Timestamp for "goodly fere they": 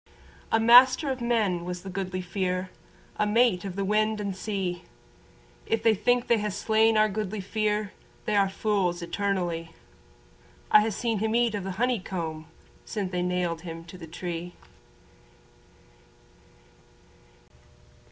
7.07-8.35